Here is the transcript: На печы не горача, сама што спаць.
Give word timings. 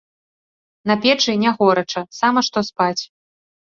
На 0.93 0.95
печы 1.03 1.31
не 1.43 1.49
горача, 1.61 2.05
сама 2.23 2.39
што 2.53 2.69
спаць. 2.75 3.01